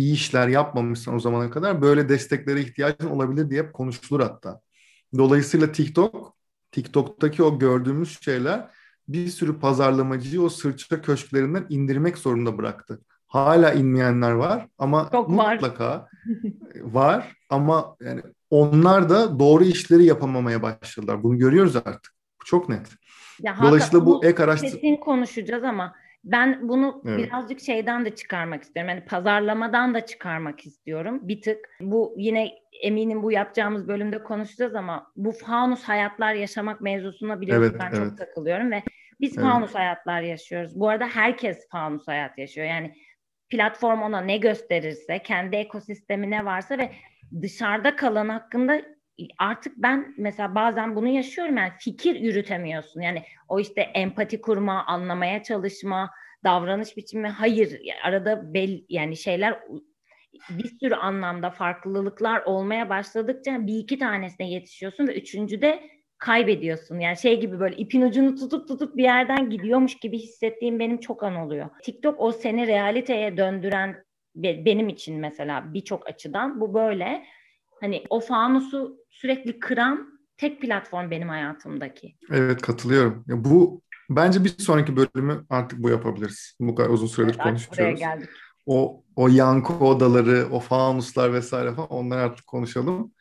[0.00, 4.60] iyi işler yapmamışsan o zamana kadar böyle desteklere ihtiyacın olabilir diye konuşulur hatta.
[5.18, 6.36] Dolayısıyla TikTok,
[6.72, 8.70] TikTok'taki o gördüğümüz şeyler
[9.08, 13.00] bir sürü pazarlamacıyı o sırça köşklerinden indirmek zorunda bıraktı.
[13.26, 16.08] Hala inmeyenler var ama Çok mutlaka var.
[16.82, 21.22] var ama yani onlar da doğru işleri yapamamaya başladılar.
[21.22, 22.12] Bunu görüyoruz artık.
[22.40, 22.86] Bu çok net.
[23.40, 24.72] Ya Dolayısıyla bu ek araştırma...
[24.72, 27.18] Kesin konuşacağız ama ben bunu evet.
[27.18, 28.88] birazcık şeyden de çıkarmak istiyorum.
[28.88, 31.20] Yani pazarlamadan da çıkarmak istiyorum.
[31.22, 32.52] Bir tık bu yine
[32.82, 38.08] eminim bu yapacağımız bölümde konuşacağız ama bu faunus hayatlar yaşamak mevzusuna biliyorsun evet, ben evet.
[38.08, 38.82] çok takılıyorum ve
[39.20, 39.48] biz evet.
[39.48, 40.80] faunus hayatlar yaşıyoruz.
[40.80, 42.66] Bu arada herkes faunus hayat yaşıyor.
[42.66, 42.94] Yani
[43.48, 46.92] platform ona ne gösterirse, kendi ekosistemi ne varsa ve
[47.42, 48.82] dışarıda kalan hakkında
[49.38, 53.00] artık ben mesela bazen bunu yaşıyorum yani fikir yürütemiyorsun.
[53.00, 56.10] Yani o işte empati kurma, anlamaya çalışma,
[56.44, 59.60] davranış biçimi hayır arada bel yani şeyler
[60.50, 65.82] bir sürü anlamda farklılıklar olmaya başladıkça bir iki tanesine yetişiyorsun ve üçüncü de
[66.18, 66.98] kaybediyorsun.
[66.98, 71.22] Yani şey gibi böyle ipin ucunu tutup tutup bir yerden gidiyormuş gibi hissettiğim benim çok
[71.22, 71.70] an oluyor.
[71.82, 74.04] TikTok o seni realiteye döndüren
[74.34, 77.24] benim için mesela birçok açıdan bu böyle.
[77.80, 82.16] Hani o fanusu sürekli kıran tek platform benim hayatımdaki.
[82.30, 83.24] Evet katılıyorum.
[83.26, 86.56] Ya bu bence bir sonraki bölümü artık bu yapabiliriz.
[86.60, 88.00] Bu kadar uzun süredir evet, konuşuyoruz.
[88.66, 93.12] O o yankı odaları, o fanuslar vesaire falan onları artık konuşalım.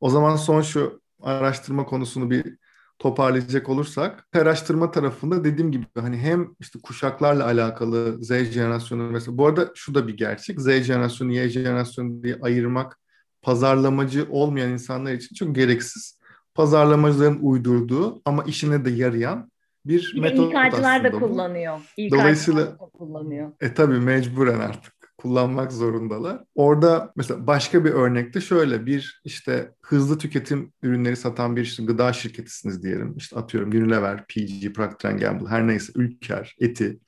[0.00, 2.56] O zaman son şu araştırma konusunu bir
[2.98, 9.46] toparlayacak olursak araştırma tarafında dediğim gibi hani hem işte kuşaklarla alakalı Z jenerasyonu mesela bu
[9.46, 12.98] arada şu da bir gerçek Z jenerasyonu Y jenerasyonu diye ayırmak
[13.44, 16.18] pazarlamacı olmayan insanlar için çok gereksiz.
[16.54, 19.50] Pazarlamacıların uydurduğu ama işine de yarayan
[19.86, 21.80] bir, bir metot İK'cılar da kullanıyor.
[21.96, 23.52] İK'cılar Dolayısıyla da kullanıyor.
[23.60, 26.44] E tabii mecburen artık kullanmak zorundalar.
[26.54, 32.12] Orada mesela başka bir örnekte şöyle bir işte hızlı tüketim ürünleri satan bir işte gıda
[32.12, 33.14] şirketisiniz diyelim.
[33.16, 37.00] İşte atıyorum Unilever, PG, Procter Gamble her neyse Ülker, Eti.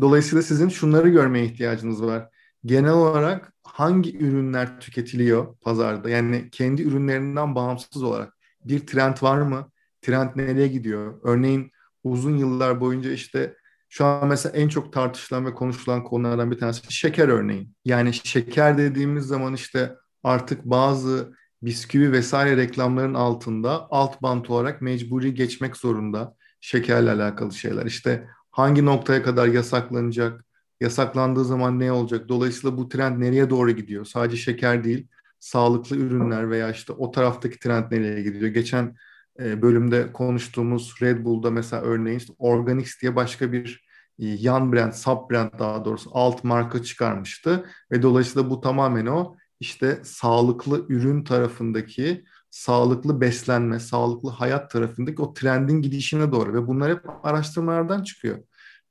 [0.00, 2.28] Dolayısıyla sizin şunları görmeye ihtiyacınız var.
[2.64, 6.10] Genel olarak hangi ürünler tüketiliyor pazarda?
[6.10, 9.70] Yani kendi ürünlerinden bağımsız olarak bir trend var mı?
[10.02, 11.20] Trend nereye gidiyor?
[11.22, 11.70] Örneğin
[12.04, 13.56] uzun yıllar boyunca işte
[13.88, 17.74] şu an mesela en çok tartışılan ve konuşulan konulardan bir tanesi şeker örneğin.
[17.84, 25.34] Yani şeker dediğimiz zaman işte artık bazı bisküvi vesaire reklamların altında alt bant olarak mecburi
[25.34, 27.86] geçmek zorunda şekerle alakalı şeyler.
[27.86, 30.44] İşte hangi noktaya kadar yasaklanacak,
[30.80, 32.28] yasaklandığı zaman ne olacak?
[32.28, 34.04] Dolayısıyla bu trend nereye doğru gidiyor?
[34.04, 35.08] Sadece şeker değil,
[35.40, 38.46] sağlıklı ürünler veya işte o taraftaki trend nereye gidiyor?
[38.50, 38.96] Geçen
[39.40, 44.92] e, bölümde konuştuğumuz Red Bull'da mesela örneğin işte Organics diye başka bir e, yan brand,
[44.92, 51.24] sub brand daha doğrusu alt marka çıkarmıştı ve dolayısıyla bu tamamen o işte sağlıklı ürün
[51.24, 58.38] tarafındaki sağlıklı beslenme, sağlıklı hayat tarafındaki o trendin gidişine doğru ve bunlar hep araştırmalardan çıkıyor.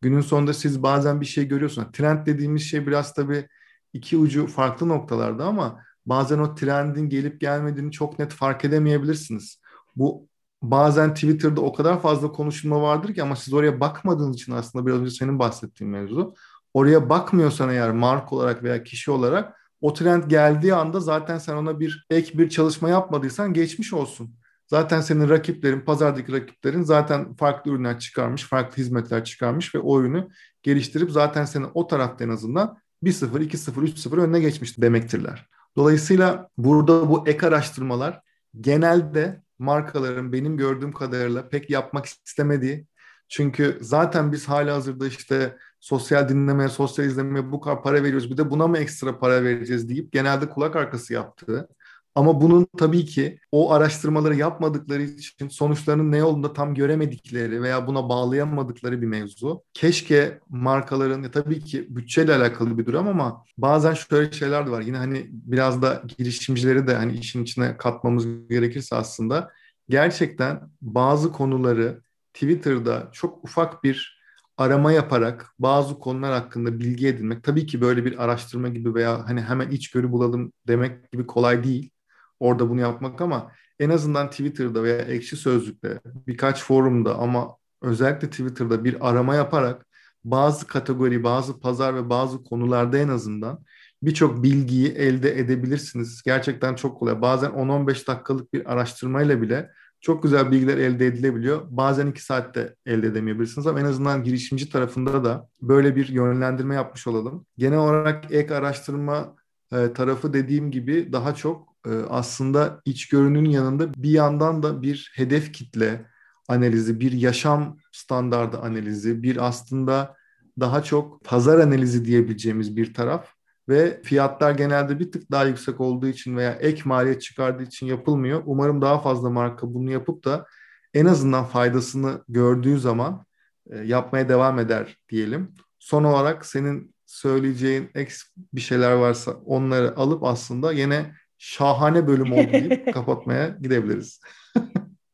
[0.01, 1.87] Günün sonunda siz bazen bir şey görüyorsunuz.
[1.93, 3.47] Trend dediğimiz şey biraz tabii
[3.93, 9.61] iki ucu farklı noktalarda ama bazen o trendin gelip gelmediğini çok net fark edemeyebilirsiniz.
[9.95, 10.27] Bu
[10.61, 14.99] bazen Twitter'da o kadar fazla konuşulma vardır ki ama siz oraya bakmadığınız için aslında biraz
[14.99, 16.33] önce senin bahsettiğin mevzu.
[16.73, 21.79] Oraya bakmıyorsan eğer mark olarak veya kişi olarak o trend geldiği anda zaten sen ona
[21.79, 24.35] bir ek bir çalışma yapmadıysan geçmiş olsun.
[24.69, 30.27] Zaten senin rakiplerin, pazardaki rakiplerin zaten farklı ürünler çıkarmış, farklı hizmetler çıkarmış ve o ürünü
[30.63, 35.47] geliştirip zaten senin o tarafta en azından 1-0, 2-0, 3-0 önüne geçmiş demektirler.
[35.75, 38.21] Dolayısıyla burada bu ek araştırmalar
[38.61, 42.85] genelde markaların benim gördüğüm kadarıyla pek yapmak istemediği
[43.27, 48.37] çünkü zaten biz hala hazırda işte sosyal dinlemeye, sosyal izlemeye bu kadar para veriyoruz bir
[48.37, 51.69] de buna mı ekstra para vereceğiz deyip genelde kulak arkası yaptığı
[52.15, 58.09] ama bunun tabii ki o araştırmaları yapmadıkları için sonuçlarının ne olduğunu tam göremedikleri veya buna
[58.09, 59.63] bağlayamadıkları bir mevzu.
[59.73, 64.81] Keşke markaların ya tabii ki bütçeyle alakalı bir durum ama bazen şöyle şeyler de var.
[64.81, 69.51] Yine hani biraz da girişimcileri de hani işin içine katmamız gerekirse aslında
[69.89, 72.01] gerçekten bazı konuları
[72.33, 74.19] Twitter'da çok ufak bir
[74.57, 79.41] arama yaparak bazı konular hakkında bilgi edinmek tabii ki böyle bir araştırma gibi veya hani
[79.41, 81.91] hemen içgörü bulalım demek gibi kolay değil
[82.39, 88.83] orada bunu yapmak ama en azından Twitter'da veya Ekşi Sözlük'te birkaç forumda ama özellikle Twitter'da
[88.83, 89.85] bir arama yaparak
[90.23, 93.63] bazı kategori, bazı pazar ve bazı konularda en azından
[94.03, 96.21] birçok bilgiyi elde edebilirsiniz.
[96.25, 97.21] Gerçekten çok kolay.
[97.21, 99.71] Bazen 10-15 dakikalık bir araştırmayla bile
[100.01, 101.61] çok güzel bilgiler elde edilebiliyor.
[101.69, 107.07] Bazen iki saatte elde edemeyebilirsiniz ama en azından girişimci tarafında da böyle bir yönlendirme yapmış
[107.07, 107.45] olalım.
[107.57, 109.35] Genel olarak ek araştırma
[109.71, 115.53] e, tarafı dediğim gibi daha çok e, aslında içgörünün yanında bir yandan da bir hedef
[115.53, 116.05] kitle
[116.47, 120.15] analizi, bir yaşam standardı analizi, bir aslında
[120.59, 123.27] daha çok pazar analizi diyebileceğimiz bir taraf
[123.69, 128.43] ve fiyatlar genelde bir tık daha yüksek olduğu için veya ek maliyet çıkardığı için yapılmıyor.
[128.45, 130.45] Umarım daha fazla marka bunu yapıp da
[130.93, 133.25] en azından faydasını gördüğü zaman
[133.69, 135.53] e, yapmaya devam eder diyelim.
[135.79, 138.13] Son olarak senin söyleyeceğin ek
[138.53, 144.21] bir şeyler varsa onları alıp aslında yine şahane bölüm oldu deyip kapatmaya gidebiliriz.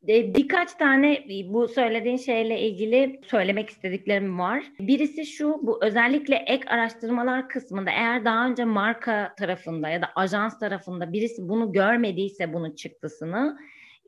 [0.07, 4.63] E, birkaç tane bu söylediğin şeyle ilgili söylemek istediklerim var.
[4.79, 10.59] Birisi şu, bu özellikle ek araştırmalar kısmında eğer daha önce marka tarafında ya da ajans
[10.59, 13.57] tarafında birisi bunu görmediyse bunun çıktısını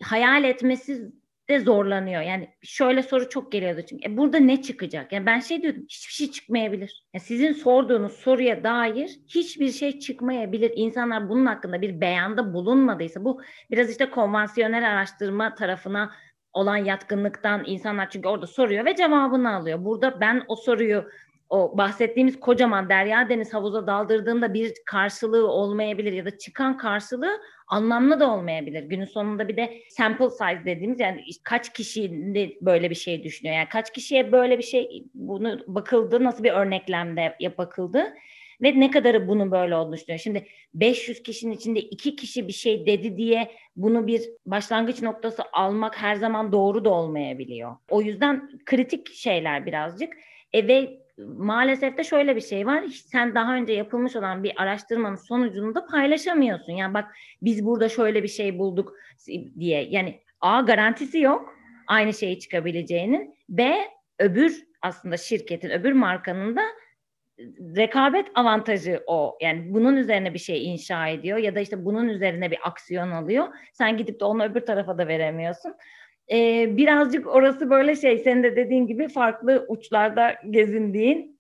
[0.03, 1.12] hayal etmesi
[1.49, 2.21] de zorlanıyor.
[2.21, 4.10] Yani şöyle soru çok geliyordu çünkü.
[4.10, 5.12] E burada ne çıkacak?
[5.12, 7.05] Yani ben şey diyordum hiçbir şey çıkmayabilir.
[7.13, 10.71] Yani sizin sorduğunuz soruya dair hiçbir şey çıkmayabilir.
[10.75, 16.12] İnsanlar bunun hakkında bir beyanda bulunmadıysa bu biraz işte konvansiyonel araştırma tarafına
[16.53, 19.86] olan yatkınlıktan insanlar çünkü orada soruyor ve cevabını alıyor.
[19.86, 21.10] Burada ben o soruyu
[21.49, 28.19] o bahsettiğimiz kocaman derya deniz havuza daldırdığında bir karşılığı olmayabilir ya da çıkan karşılığı anlamlı
[28.19, 28.83] da olmayabilir.
[28.83, 32.12] Günün sonunda bir de sample size dediğimiz yani kaç kişi
[32.62, 33.55] böyle bir şey düşünüyor.
[33.55, 38.13] Yani kaç kişiye böyle bir şey bunu bakıldı, nasıl bir örneklemde bakıldı
[38.62, 40.19] ve ne kadarı bunun böyle olduğunu düşünüyor.
[40.19, 45.97] Şimdi 500 kişinin içinde iki kişi bir şey dedi diye bunu bir başlangıç noktası almak
[45.97, 47.75] her zaman doğru da olmayabiliyor.
[47.89, 50.13] O yüzden kritik şeyler birazcık.
[50.53, 52.84] E ve maalesef de şöyle bir şey var.
[52.88, 56.73] Sen daha önce yapılmış olan bir araştırmanın sonucunu da paylaşamıyorsun.
[56.73, 58.93] Yani bak biz burada şöyle bir şey bulduk
[59.60, 59.88] diye.
[59.89, 61.53] Yani A garantisi yok
[61.88, 63.36] aynı şeyi çıkabileceğinin.
[63.49, 63.75] B
[64.19, 66.62] öbür aslında şirketin, öbür markanın da
[67.75, 69.38] rekabet avantajı o.
[69.41, 73.47] Yani bunun üzerine bir şey inşa ediyor ya da işte bunun üzerine bir aksiyon alıyor.
[73.73, 75.73] Sen gidip de onu öbür tarafa da veremiyorsun
[76.31, 81.37] e, birazcık orası böyle şey senin de dediğin gibi farklı uçlarda gezindiğin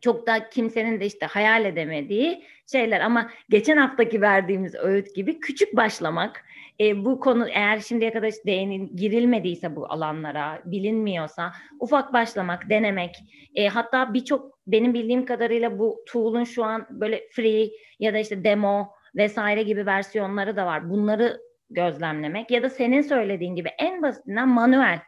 [0.00, 3.00] çok da kimsenin de işte hayal edemediği şeyler.
[3.00, 6.44] Ama geçen haftaki verdiğimiz öğüt gibi küçük başlamak
[6.80, 13.16] e, bu konu eğer şimdiye kadar işte girilmediyse bu alanlara bilinmiyorsa ufak başlamak denemek
[13.54, 18.44] e, hatta birçok benim bildiğim kadarıyla bu tool'un şu an böyle free ya da işte
[18.44, 20.90] demo vesaire gibi versiyonları da var.
[20.90, 21.40] Bunları
[21.74, 25.00] gözlemlemek ya da senin söylediğin gibi en basitinden manuel.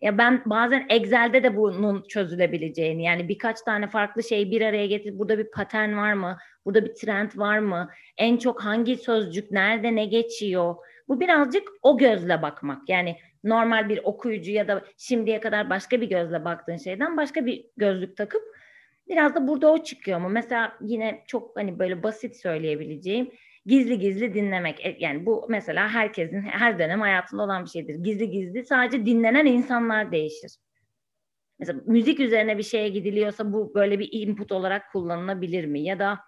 [0.00, 5.18] Ya ben bazen Excel'de de bunun çözülebileceğini yani birkaç tane farklı şeyi bir araya getirip
[5.18, 6.38] burada bir patern var mı?
[6.64, 7.90] Burada bir trend var mı?
[8.16, 10.74] En çok hangi sözcük nerede ne geçiyor?
[11.08, 12.88] Bu birazcık o gözle bakmak.
[12.88, 17.64] Yani normal bir okuyucu ya da şimdiye kadar başka bir gözle baktığın şeyden başka bir
[17.76, 18.42] gözlük takıp
[19.08, 20.28] biraz da burada o çıkıyor mu?
[20.28, 23.30] Mesela yine çok hani böyle basit söyleyebileceğim
[23.66, 24.86] gizli gizli dinlemek.
[24.86, 27.94] E, yani bu mesela herkesin her dönem hayatında olan bir şeydir.
[27.94, 30.52] Gizli gizli sadece dinlenen insanlar değişir.
[31.58, 35.80] Mesela müzik üzerine bir şeye gidiliyorsa bu böyle bir input olarak kullanılabilir mi?
[35.80, 36.18] Ya da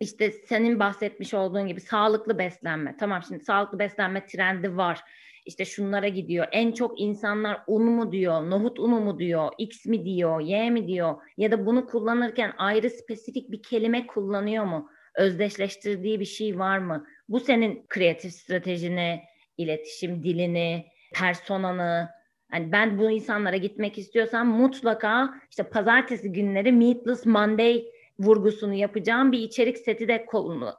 [0.00, 2.96] işte senin bahsetmiş olduğun gibi sağlıklı beslenme.
[3.00, 5.00] Tamam şimdi sağlıklı beslenme trendi var.
[5.46, 6.46] İşte şunlara gidiyor.
[6.52, 10.86] En çok insanlar un mu diyor, nohut unu mu diyor, X mi diyor, Y mi
[10.86, 14.90] diyor ya da bunu kullanırken ayrı spesifik bir kelime kullanıyor mu?
[15.18, 17.06] Özdeşleştirdiği bir şey var mı?
[17.28, 19.22] Bu senin kreatif stratejini,
[19.56, 22.08] iletişim dilini, personanı,
[22.52, 27.84] yani ben bu insanlara gitmek istiyorsam mutlaka işte pazartesi günleri Meatless Monday
[28.18, 30.26] vurgusunu yapacağım bir içerik seti de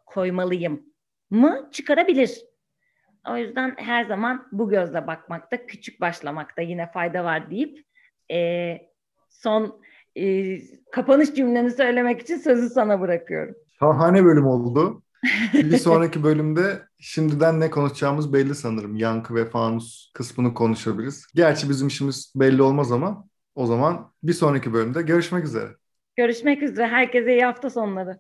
[0.06, 0.84] koymalıyım
[1.30, 2.42] mı çıkarabilir.
[3.30, 7.86] O yüzden her zaman bu gözle bakmakta, küçük başlamakta yine fayda var deyip
[8.32, 8.78] e,
[9.30, 9.82] son
[10.16, 10.58] e,
[10.92, 13.56] kapanış cümleni söylemek için sözü sana bırakıyorum.
[13.80, 15.04] Şahane bölüm oldu.
[15.54, 18.96] bir sonraki bölümde şimdiden ne konuşacağımız belli sanırım.
[18.96, 21.26] Yankı ve fanus kısmını konuşabiliriz.
[21.36, 25.76] Gerçi bizim işimiz belli olmaz ama o zaman bir sonraki bölümde görüşmek üzere.
[26.16, 26.88] Görüşmek üzere.
[26.88, 28.20] Herkese iyi hafta sonları.